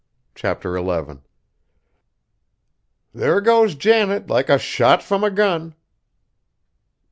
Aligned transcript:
CHAPTER 0.33 0.75
XI 0.77 1.19
"There 3.13 3.39
goes 3.39 3.75
Janet 3.75 4.31
like 4.31 4.49
a 4.49 4.57
shot 4.57 5.03
from 5.03 5.23
a 5.23 5.29
gun!" 5.29 5.75